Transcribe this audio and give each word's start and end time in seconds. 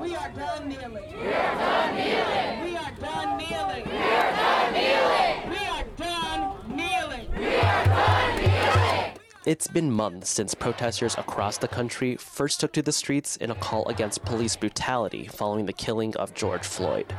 We 0.00 0.16
are 0.16 0.30
done 0.30 0.66
kneeling. 0.66 0.94
We 0.94 1.28
are 1.28 1.54
done 1.56 1.94
kneeling. 1.94 2.64
We 2.64 2.76
are 2.76 2.92
done 2.98 3.36
kneeling. 3.36 3.84
We 3.86 3.98
are 3.98 4.32
done 4.32 4.72
kneeling. 4.72 5.50
We 5.50 5.56
are 5.56 5.84
done 5.98 6.76
kneeling. 6.76 7.26
We 7.36 7.54
are 7.56 7.84
done 7.84 8.36
kneeling. 8.40 9.18
It's 9.44 9.66
been 9.66 9.90
months 9.90 10.30
since 10.30 10.54
protesters 10.54 11.16
across 11.18 11.58
the 11.58 11.68
country 11.68 12.16
first 12.16 12.60
took 12.60 12.72
to 12.72 12.82
the 12.82 12.92
streets 12.92 13.36
in 13.36 13.50
a 13.50 13.54
call 13.54 13.86
against 13.88 14.24
police 14.24 14.56
brutality 14.56 15.26
following 15.26 15.66
the 15.66 15.74
killing 15.74 16.16
of 16.16 16.32
George 16.34 16.64
Floyd. 16.64 17.14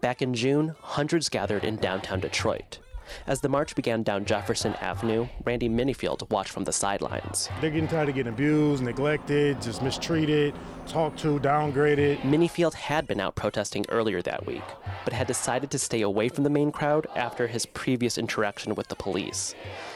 Back 0.00 0.22
in 0.22 0.32
June, 0.32 0.76
hundreds 0.80 1.28
gathered 1.28 1.62
in 1.62 1.76
downtown 1.76 2.20
Detroit. 2.20 2.78
As 3.26 3.40
the 3.40 3.48
march 3.48 3.74
began 3.74 4.02
down 4.02 4.24
Jefferson 4.24 4.74
Avenue, 4.80 5.26
Randy 5.44 5.68
Minifield 5.68 6.28
watched 6.30 6.50
from 6.50 6.64
the 6.64 6.72
sidelines. 6.72 7.48
They're 7.60 7.70
getting 7.70 7.88
tired 7.88 8.08
of 8.08 8.14
getting 8.14 8.32
abused, 8.32 8.82
neglected, 8.82 9.60
just 9.62 9.82
mistreated, 9.82 10.54
talked 10.86 11.18
to, 11.20 11.38
downgraded. 11.40 12.20
Minifield 12.20 12.74
had 12.74 13.06
been 13.06 13.20
out 13.20 13.34
protesting 13.34 13.84
earlier 13.88 14.22
that 14.22 14.46
week, 14.46 14.64
but 15.04 15.12
had 15.12 15.26
decided 15.26 15.70
to 15.70 15.78
stay 15.78 16.02
away 16.02 16.28
from 16.28 16.44
the 16.44 16.50
main 16.50 16.72
crowd 16.72 17.06
after 17.16 17.46
his 17.46 17.66
previous 17.66 18.18
interaction 18.18 18.74
with 18.74 18.88
the 18.88 18.96
police. 18.96 19.54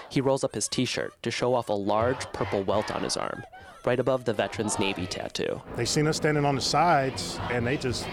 He 0.08 0.20
rolls 0.20 0.44
up 0.44 0.54
his 0.54 0.68
t 0.68 0.84
shirt 0.84 1.12
to 1.22 1.30
show 1.30 1.54
off 1.54 1.68
a 1.68 1.74
large 1.74 2.30
purple 2.32 2.62
welt 2.62 2.90
on 2.94 3.02
his 3.02 3.16
arm, 3.16 3.42
right 3.84 4.00
above 4.00 4.24
the 4.24 4.32
veteran's 4.32 4.78
Navy 4.78 5.06
tattoo. 5.06 5.60
They 5.76 5.84
seen 5.84 6.06
us 6.06 6.16
standing 6.16 6.44
on 6.44 6.54
the 6.54 6.60
sides 6.60 7.38
and 7.50 7.66
they 7.66 7.76
just 7.76 8.06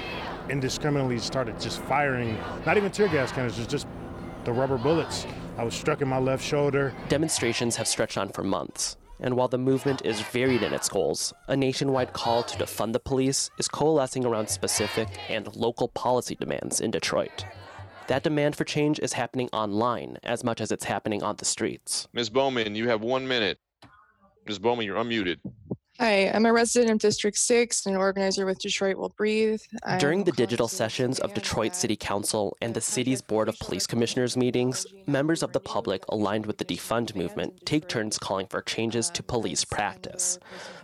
indiscriminately 0.49 1.19
started 1.19 1.59
just 1.59 1.79
firing, 1.83 2.37
not 2.65 2.77
even 2.77 2.91
tear 2.91 3.07
gas 3.07 3.31
cannons, 3.31 3.55
just, 3.55 3.69
just 3.69 3.87
the 4.45 4.53
rubber 4.53 4.77
bullets. 4.77 5.25
I 5.57 5.63
was 5.63 5.73
struck 5.73 6.01
in 6.01 6.07
my 6.07 6.19
left 6.19 6.43
shoulder. 6.43 6.93
Demonstrations 7.09 7.75
have 7.75 7.87
stretched 7.87 8.17
on 8.17 8.29
for 8.29 8.43
months, 8.43 8.95
and 9.19 9.35
while 9.35 9.47
the 9.47 9.57
movement 9.57 10.05
is 10.05 10.21
varied 10.21 10.61
in 10.61 10.73
its 10.73 10.87
goals, 10.87 11.33
a 11.47 11.57
nationwide 11.57 12.13
call 12.13 12.43
to 12.43 12.57
defund 12.57 12.93
the 12.93 12.99
police 12.99 13.49
is 13.57 13.67
coalescing 13.67 14.23
around 14.23 14.47
specific 14.47 15.07
and 15.29 15.55
local 15.55 15.87
policy 15.87 16.35
demands 16.35 16.79
in 16.79 16.91
Detroit. 16.91 17.45
That 18.07 18.21
demand 18.21 18.55
for 18.55 18.65
change 18.65 18.99
is 18.99 19.13
happening 19.13 19.49
online 19.51 20.17
as 20.23 20.43
much 20.43 20.61
as 20.61 20.71
it's 20.71 20.85
happening 20.85 21.23
on 21.23 21.37
the 21.37 21.45
streets. 21.45 22.07
Ms. 22.13 22.29
Bowman, 22.29 22.75
you 22.75 22.87
have 22.87 23.01
one 23.01 23.27
minute. 23.27 23.57
Ms. 24.45 24.59
Bowman, 24.59 24.85
you're 24.85 24.97
unmuted. 24.97 25.39
Hi, 25.97 26.29
I'm 26.29 26.45
a 26.45 26.51
resident 26.51 26.91
of 26.91 26.99
District 26.99 27.37
6 27.37 27.85
and 27.85 27.95
an 27.95 28.01
organizer 28.01 28.45
with 28.45 28.59
Detroit 28.59 28.97
Will 28.97 29.13
Breathe. 29.15 29.61
I'm 29.85 29.97
During 29.97 30.25
the 30.25 30.33
digital 30.33 30.67
sessions 30.67 31.19
of 31.19 31.33
Detroit 31.33 31.73
City 31.73 31.95
Council 31.95 32.57
and 32.61 32.73
the 32.73 32.81
city's 32.81 33.21
Board 33.21 33.47
of 33.47 33.57
Police 33.59 33.87
Commissioners 33.87 34.35
meetings, 34.35 34.85
members 35.07 35.41
of 35.41 35.53
the 35.53 35.61
public 35.61 36.03
aligned 36.09 36.47
with 36.47 36.57
the 36.57 36.65
defund 36.65 37.15
movement 37.15 37.65
take 37.65 37.87
turns 37.87 38.17
calling 38.17 38.45
for 38.47 38.61
changes 38.61 39.09
to 39.11 39.23
police 39.23 39.63
practice. 39.63 40.37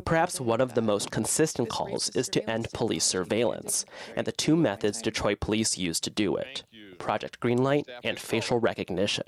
Perhaps 0.06 0.40
one 0.40 0.62
of 0.62 0.76
the 0.76 0.82
most 0.82 1.12
consistent 1.12 1.68
calls 1.68 2.10
is 2.12 2.30
to 2.30 2.50
end 2.50 2.70
police 2.72 3.04
surveillance, 3.04 3.84
and 4.16 4.26
the 4.26 4.32
two 4.32 4.56
methods 4.56 5.02
Detroit 5.02 5.42
police 5.42 5.78
use 5.78 6.00
to 6.00 6.10
do 6.10 6.38
it 6.38 6.64
Project 7.00 7.42
Greenlight 7.42 7.84
and 8.06 8.18
facial 8.18 8.62
recognition. 8.62 9.26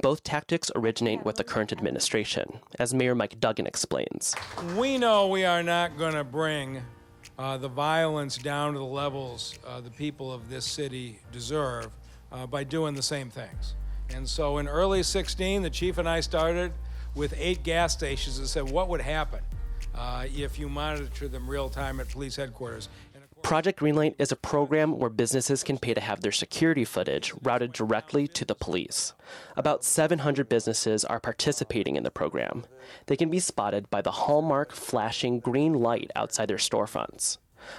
Both 0.00 0.22
tactics 0.24 0.70
originate 0.74 1.24
with 1.24 1.36
the 1.36 1.44
current 1.44 1.72
administration, 1.72 2.60
as 2.78 2.94
Mayor 2.94 3.14
Mike 3.14 3.40
Duggan 3.40 3.66
explains. 3.66 4.34
We 4.76 4.98
know 4.98 5.26
we 5.26 5.44
are 5.44 5.62
not 5.62 5.98
going 5.98 6.14
to 6.14 6.24
bring 6.24 6.82
uh, 7.38 7.56
the 7.56 7.68
violence 7.68 8.36
down 8.36 8.74
to 8.74 8.78
the 8.78 8.84
levels 8.84 9.58
uh, 9.66 9.80
the 9.80 9.90
people 9.90 10.32
of 10.32 10.50
this 10.50 10.64
city 10.66 11.18
deserve 11.32 11.88
uh, 12.32 12.46
by 12.46 12.64
doing 12.64 12.94
the 12.94 13.02
same 13.02 13.30
things. 13.30 13.74
And 14.14 14.28
so 14.28 14.58
in 14.58 14.68
early 14.68 15.02
16, 15.02 15.62
the 15.62 15.70
chief 15.70 15.98
and 15.98 16.08
I 16.08 16.20
started 16.20 16.72
with 17.14 17.34
eight 17.38 17.62
gas 17.62 17.92
stations 17.92 18.38
and 18.38 18.46
said, 18.46 18.70
what 18.70 18.88
would 18.88 19.00
happen 19.00 19.40
uh, 19.94 20.26
if 20.34 20.58
you 20.58 20.68
monitor 20.68 21.28
them 21.28 21.48
real 21.48 21.68
time 21.68 22.00
at 22.00 22.08
police 22.08 22.36
headquarters? 22.36 22.88
Project 23.42 23.80
Greenlight 23.80 24.14
is 24.18 24.30
a 24.30 24.36
program 24.36 24.98
where 24.98 25.10
businesses 25.10 25.64
can 25.64 25.78
pay 25.78 25.94
to 25.94 26.00
have 26.00 26.20
their 26.20 26.30
security 26.30 26.84
footage 26.84 27.32
routed 27.42 27.72
directly 27.72 28.28
to 28.28 28.44
the 28.44 28.54
police. 28.54 29.12
About 29.56 29.82
700 29.82 30.48
businesses 30.48 31.04
are 31.04 31.18
participating 31.18 31.96
in 31.96 32.04
the 32.04 32.10
program. 32.10 32.64
They 33.06 33.16
can 33.16 33.30
be 33.30 33.40
spotted 33.40 33.90
by 33.90 34.02
the 34.02 34.12
hallmark 34.12 34.72
flashing 34.72 35.40
green 35.40 35.74
light 35.74 36.10
outside 36.14 36.46
their 36.46 36.58
storefronts. 36.58 37.38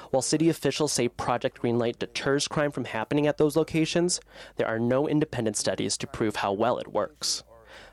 While 0.10 0.22
city 0.22 0.50
officials 0.50 0.92
say 0.92 1.08
Project 1.08 1.62
Greenlight 1.62 2.00
deters 2.00 2.48
crime 2.48 2.72
from 2.72 2.86
happening 2.86 3.26
at 3.28 3.38
those 3.38 3.56
locations, 3.56 4.20
there 4.58 4.68
are 4.68 4.80
no 4.80 5.08
independent 5.08 5.58
studies 5.58 5.98
to 5.98 6.08
prove 6.08 6.38
how 6.38 6.54
well 6.54 6.78
it 6.78 6.92
works. 6.92 7.44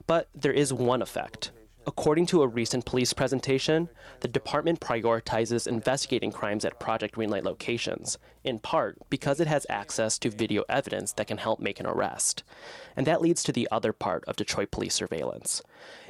But 0.07 0.29
there 0.35 0.53
is 0.53 0.73
one 0.73 1.03
effect. 1.03 1.53
According 1.89 2.27
to 2.27 2.43
a 2.43 2.47
recent 2.47 2.85
police 2.85 3.15
presentation, 3.15 3.89
the 4.21 4.29
department 4.29 4.79
prioritizes 4.79 5.67
investigating 5.67 6.31
crimes 6.31 6.67
at 6.67 6.79
Project 6.79 7.15
Greenlight 7.15 7.45
locations, 7.45 8.19
in 8.45 8.59
part 8.59 8.99
because 9.09 9.41
it 9.41 9.47
has 9.47 9.65
access 9.71 10.19
to 10.19 10.29
video 10.29 10.65
evidence 10.69 11.13
that 11.13 11.29
can 11.29 11.39
help 11.39 11.61
make 11.61 11.81
an 11.81 11.87
arrest. 11.87 12.43
And 12.95 13.07
that 13.07 13.23
leads 13.23 13.43
to 13.45 13.53
the 13.53 13.67
other 13.73 13.95
part 13.95 14.23
of 14.27 14.37
Detroit 14.37 14.71
police 14.71 14.93
surveillance. 14.93 15.63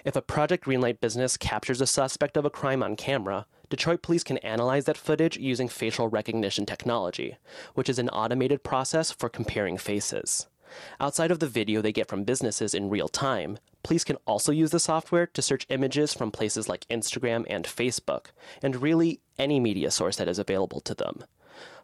If 0.04 0.16
a 0.16 0.20
Project 0.20 0.64
Greenlight 0.64 0.98
business 1.00 1.36
captures 1.36 1.80
a 1.80 1.86
suspect 1.86 2.36
of 2.36 2.44
a 2.44 2.50
crime 2.50 2.82
on 2.82 2.96
camera, 2.96 3.46
Detroit 3.70 4.02
police 4.02 4.24
can 4.24 4.38
analyze 4.38 4.86
that 4.86 4.96
footage 4.96 5.36
using 5.36 5.68
facial 5.68 6.08
recognition 6.08 6.66
technology, 6.66 7.36
which 7.74 7.88
is 7.88 8.00
an 8.00 8.08
automated 8.08 8.64
process 8.64 9.12
for 9.12 9.28
comparing 9.28 9.78
faces. 9.78 10.48
Outside 11.00 11.30
of 11.30 11.38
the 11.38 11.46
video 11.46 11.80
they 11.80 11.92
get 11.92 12.08
from 12.08 12.24
businesses 12.24 12.74
in 12.74 12.90
real 12.90 13.08
time, 13.08 13.58
police 13.82 14.04
can 14.04 14.16
also 14.26 14.52
use 14.52 14.70
the 14.70 14.80
software 14.80 15.26
to 15.26 15.42
search 15.42 15.66
images 15.68 16.14
from 16.14 16.30
places 16.30 16.68
like 16.68 16.86
Instagram 16.88 17.44
and 17.48 17.64
Facebook, 17.64 18.26
and 18.62 18.82
really 18.82 19.20
any 19.38 19.60
media 19.60 19.90
source 19.90 20.16
that 20.16 20.28
is 20.28 20.38
available 20.38 20.80
to 20.80 20.94
them. 20.94 21.24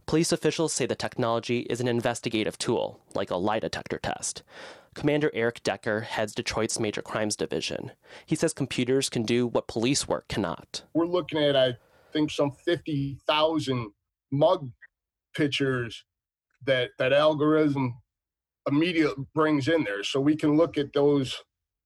Police 0.06 0.33
officials 0.33 0.72
say 0.72 0.87
the 0.87 0.95
technology 0.95 1.61
is 1.61 1.81
an 1.81 1.89
investigative 1.89 2.59
tool, 2.59 3.00
like 3.15 3.31
a 3.31 3.37
lie 3.37 3.59
detector 3.61 3.99
test. 3.99 4.43
Commander 4.95 5.31
Eric 5.34 5.62
Decker 5.62 6.03
heads 6.03 6.34
Detroit's 6.34 6.78
Major 6.78 7.03
Crimes 7.03 7.37
Division. 7.37 7.91
He 8.27 8.37
says 8.37 8.53
computers 8.53 9.09
can 9.09 9.25
do 9.25 9.47
what 9.47 9.66
police 9.66 10.06
work 10.06 10.28
cannot. 10.28 10.83
we're 10.95 11.06
looking 11.06 11.43
at 11.43 11.56
I 11.56 11.77
think 12.12 12.31
some 12.31 12.53
fifty 12.53 13.19
thousand 13.27 13.91
mug 14.31 14.71
pictures 15.34 16.05
that 16.65 16.91
that 16.99 17.12
algorithm 17.12 17.95
immediately 18.69 19.25
brings 19.34 19.69
in 19.69 19.84
there, 19.84 20.02
so 20.02 20.20
we 20.20 20.36
can 20.36 20.56
look 20.56 20.78
at 20.78 20.92
those 20.92 21.36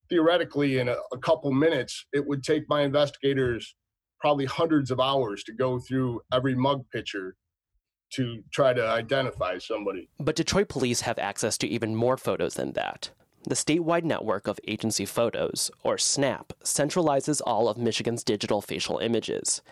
theoretically 0.08 0.78
in 0.78 0.88
a, 0.88 0.96
a 1.12 1.18
couple 1.18 1.52
minutes. 1.52 2.06
It 2.12 2.26
would 2.26 2.42
take 2.42 2.64
my 2.68 2.82
investigators 2.82 3.74
probably 4.20 4.46
hundreds 4.46 4.90
of 4.90 5.00
hours 5.00 5.44
to 5.44 5.52
go 5.52 5.78
through 5.78 6.20
every 6.32 6.54
mug 6.54 6.84
picture 6.92 7.36
to 8.10 8.42
try 8.52 8.72
to 8.72 8.86
identify 8.86 9.58
somebody. 9.58 10.08
But 10.18 10.36
Detroit 10.36 10.68
police 10.68 11.02
have 11.02 11.18
access 11.18 11.58
to 11.58 11.68
even 11.68 11.94
more 11.94 12.16
photos 12.16 12.54
than 12.54 12.72
that. 12.72 13.10
The 13.44 13.54
statewide 13.54 14.04
network 14.04 14.48
of 14.48 14.58
agency 14.66 15.04
photos, 15.06 15.70
or 15.84 15.96
SNAP, 15.96 16.52
centralizes 16.64 17.40
all 17.46 17.68
of 17.68 17.78
Michigan's 17.78 18.24
digital 18.24 18.60
facial 18.60 18.98
images. 18.98 19.62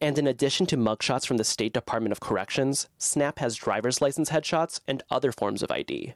And 0.00 0.18
in 0.18 0.26
addition 0.26 0.66
to 0.66 0.76
mugshots 0.76 1.26
from 1.26 1.36
the 1.36 1.44
State 1.44 1.72
Department 1.72 2.12
of 2.12 2.20
Corrections, 2.20 2.88
SNAP 2.98 3.38
has 3.38 3.56
driver's 3.56 4.02
license 4.02 4.30
headshots 4.30 4.80
and 4.86 5.02
other 5.10 5.32
forms 5.32 5.62
of 5.62 5.70
ID. 5.70 6.14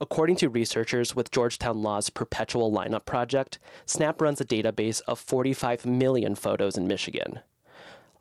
According 0.00 0.36
to 0.36 0.48
researchers 0.48 1.14
with 1.14 1.30
Georgetown 1.30 1.82
Law's 1.82 2.08
Perpetual 2.08 2.72
Lineup 2.72 3.04
Project, 3.04 3.58
SNAP 3.84 4.22
runs 4.22 4.40
a 4.40 4.44
database 4.44 5.02
of 5.06 5.18
45 5.18 5.84
million 5.84 6.34
photos 6.34 6.76
in 6.76 6.86
Michigan. 6.86 7.40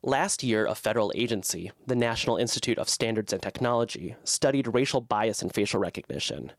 Last 0.07 0.43
year, 0.43 0.67
a 0.67 0.75
federal 0.75 1.11
agency, 1.15 1.71
the 1.87 1.95
National 1.95 2.37
Institute 2.37 2.77
of 2.77 2.87
Standards 2.87 3.33
and 3.33 3.41
Technology, 3.41 4.15
studied 4.23 4.71
racial 4.75 5.01
bias 5.01 5.41
in 5.41 5.49
facial 5.49 5.79
recognition. 5.79 6.51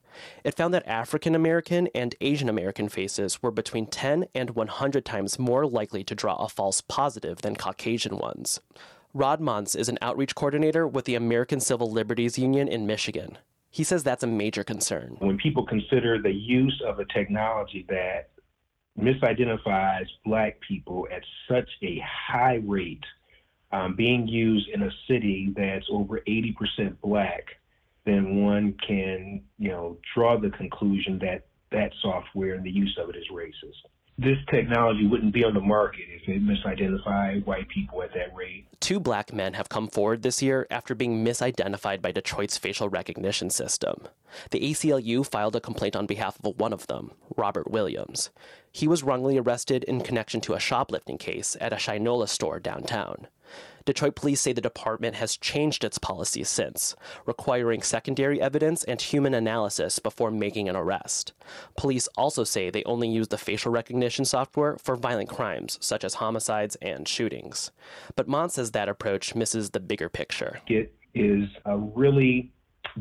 It 0.42 0.56
found 0.56 0.74
that 0.74 0.84
African 0.84 1.36
American 1.36 1.86
and 1.94 2.16
Asian 2.20 2.48
American 2.48 2.88
faces 2.88 3.40
were 3.44 3.52
between 3.52 3.86
10 3.86 4.24
and 4.34 4.50
100 4.50 5.04
times 5.04 5.38
more 5.38 5.64
likely 5.64 6.02
to 6.02 6.14
draw 6.16 6.34
a 6.34 6.48
false 6.48 6.80
positive 6.80 7.42
than 7.42 7.54
Caucasian 7.54 8.18
ones. 8.18 8.60
Rodd 9.14 9.40
Monts 9.40 9.76
is 9.76 9.88
an 9.88 9.98
outreach 10.02 10.34
coordinator 10.34 10.84
with 10.84 11.04
the 11.04 11.14
American 11.14 11.60
Civil 11.60 11.88
Liberties 11.88 12.36
Union 12.36 12.66
in 12.66 12.84
Michigan. 12.84 13.38
He 13.70 13.84
says 13.84 14.02
that's 14.02 14.24
a 14.24 14.26
major 14.26 14.64
concern. 14.64 15.18
when 15.20 15.38
people 15.38 15.64
consider 15.64 16.20
the 16.20 16.34
use 16.34 16.82
of 16.84 16.98
a 16.98 17.04
technology 17.04 17.86
that 17.90 18.30
misidentifies 18.98 20.08
black 20.24 20.58
people 20.66 21.06
at 21.14 21.22
such 21.48 21.68
a 21.84 22.02
high 22.04 22.60
rate 22.64 23.04
um, 23.72 23.94
being 23.96 24.28
used 24.28 24.68
in 24.68 24.82
a 24.82 24.90
city 25.08 25.52
that's 25.56 25.86
over 25.90 26.20
80% 26.20 26.96
black, 27.02 27.44
then 28.04 28.42
one 28.42 28.74
can, 28.86 29.42
you 29.58 29.68
know, 29.68 29.98
draw 30.14 30.38
the 30.38 30.50
conclusion 30.50 31.18
that 31.20 31.46
that 31.72 31.92
software 32.00 32.54
and 32.54 32.64
the 32.64 32.70
use 32.70 32.96
of 33.02 33.10
it 33.10 33.16
is 33.16 33.24
racist. 33.32 33.90
This 34.18 34.38
technology 34.50 35.06
wouldn't 35.06 35.34
be 35.34 35.44
on 35.44 35.52
the 35.52 35.60
market 35.60 36.06
if 36.08 36.26
it 36.26 36.42
misidentified 36.42 37.44
white 37.44 37.68
people 37.68 38.02
at 38.02 38.14
that 38.14 38.34
rate. 38.34 38.66
Two 38.80 38.98
black 38.98 39.30
men 39.30 39.52
have 39.52 39.68
come 39.68 39.88
forward 39.88 40.22
this 40.22 40.40
year 40.40 40.66
after 40.70 40.94
being 40.94 41.22
misidentified 41.22 42.00
by 42.00 42.12
Detroit's 42.12 42.56
facial 42.56 42.88
recognition 42.88 43.50
system. 43.50 44.08
The 44.52 44.60
ACLU 44.60 45.26
filed 45.26 45.54
a 45.54 45.60
complaint 45.60 45.96
on 45.96 46.06
behalf 46.06 46.38
of 46.42 46.58
one 46.58 46.72
of 46.72 46.86
them, 46.86 47.10
Robert 47.36 47.70
Williams. 47.70 48.30
He 48.72 48.88
was 48.88 49.02
wrongly 49.02 49.36
arrested 49.36 49.84
in 49.84 50.00
connection 50.00 50.40
to 50.42 50.54
a 50.54 50.60
shoplifting 50.60 51.18
case 51.18 51.54
at 51.60 51.74
a 51.74 51.76
Shinola 51.76 52.28
store 52.28 52.58
downtown. 52.58 53.26
Detroit 53.84 54.16
police 54.16 54.40
say 54.40 54.52
the 54.52 54.60
department 54.60 55.14
has 55.14 55.36
changed 55.36 55.84
its 55.84 55.98
policies 55.98 56.48
since, 56.48 56.96
requiring 57.24 57.82
secondary 57.82 58.40
evidence 58.40 58.82
and 58.84 59.00
human 59.00 59.32
analysis 59.32 60.00
before 60.00 60.30
making 60.30 60.68
an 60.68 60.74
arrest. 60.74 61.32
Police 61.76 62.08
also 62.16 62.42
say 62.42 62.68
they 62.68 62.82
only 62.84 63.08
use 63.08 63.28
the 63.28 63.38
facial 63.38 63.70
recognition 63.70 64.24
software 64.24 64.76
for 64.82 64.96
violent 64.96 65.28
crimes, 65.28 65.78
such 65.80 66.02
as 66.04 66.14
homicides 66.14 66.76
and 66.82 67.06
shootings. 67.06 67.70
But 68.16 68.26
Mont 68.26 68.52
says 68.52 68.72
that 68.72 68.88
approach 68.88 69.34
misses 69.36 69.70
the 69.70 69.80
bigger 69.80 70.08
picture. 70.08 70.60
It 70.66 70.92
is 71.14 71.48
a 71.64 71.78
really 71.78 72.52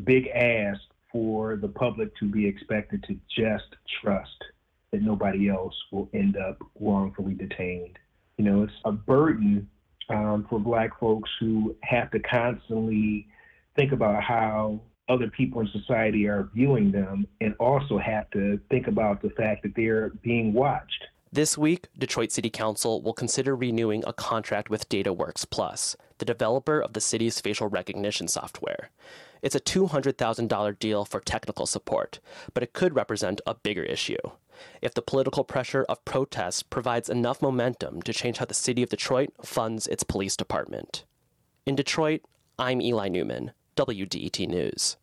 big 0.04 0.28
ask 0.28 0.80
for 1.10 1.56
the 1.56 1.68
public 1.68 2.14
to 2.18 2.26
be 2.26 2.46
expected 2.46 3.02
to 3.08 3.18
just 3.34 3.74
trust 4.02 4.44
that 4.92 5.02
nobody 5.02 5.48
else 5.48 5.74
will 5.90 6.08
end 6.14 6.36
up 6.36 6.58
wrongfully 6.78 7.34
detained. 7.34 7.98
You 8.36 8.44
know, 8.44 8.62
it's 8.62 8.72
a 8.84 8.92
burden 8.92 9.68
um, 10.08 10.46
for 10.48 10.58
Black 10.58 10.98
folks 10.98 11.30
who 11.40 11.74
have 11.82 12.10
to 12.12 12.20
constantly 12.20 13.26
think 13.74 13.92
about 13.92 14.22
how 14.22 14.80
other 15.08 15.28
people 15.28 15.60
in 15.60 15.68
society 15.68 16.26
are 16.26 16.48
viewing 16.54 16.90
them 16.90 17.26
and 17.40 17.54
also 17.60 17.98
have 17.98 18.28
to 18.30 18.58
think 18.70 18.88
about 18.88 19.22
the 19.22 19.30
fact 19.30 19.62
that 19.62 19.72
they're 19.76 20.10
being 20.22 20.52
watched. 20.52 21.06
This 21.32 21.58
week, 21.58 21.88
Detroit 21.98 22.32
City 22.32 22.50
Council 22.50 23.02
will 23.02 23.12
consider 23.12 23.54
renewing 23.54 24.02
a 24.06 24.12
contract 24.12 24.70
with 24.70 24.88
DataWorks 24.88 25.48
Plus, 25.48 25.96
the 26.18 26.24
developer 26.24 26.80
of 26.80 26.92
the 26.92 27.00
city's 27.00 27.40
facial 27.40 27.68
recognition 27.68 28.26
software. 28.26 28.90
It's 29.42 29.54
a 29.54 29.60
$200,000 29.60 30.78
deal 30.78 31.04
for 31.04 31.20
technical 31.20 31.66
support, 31.66 32.20
but 32.54 32.62
it 32.62 32.72
could 32.72 32.94
represent 32.96 33.40
a 33.46 33.54
bigger 33.54 33.82
issue. 33.82 34.16
If 34.82 34.94
the 34.94 35.02
political 35.02 35.44
pressure 35.44 35.84
of 35.88 36.04
protests 36.04 36.62
provides 36.62 37.08
enough 37.08 37.42
momentum 37.42 38.02
to 38.02 38.12
change 38.12 38.38
how 38.38 38.44
the 38.44 38.54
city 38.54 38.82
of 38.82 38.90
Detroit 38.90 39.30
funds 39.44 39.86
its 39.86 40.04
police 40.04 40.36
department. 40.36 41.04
In 41.64 41.74
Detroit, 41.74 42.22
I'm 42.58 42.80
Eli 42.80 43.08
Newman, 43.08 43.52
WDET 43.76 44.48
News. 44.48 44.96